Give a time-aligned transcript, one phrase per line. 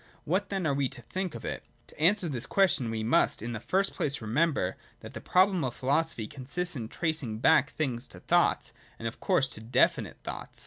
[0.23, 3.53] What, then, are we to think of it.' To answer this question, we must, in
[3.53, 8.19] the first place, remember that the problem of philosophy consists in tracing back things to
[8.19, 10.59] thoughts, and, of course, to definite thoughts.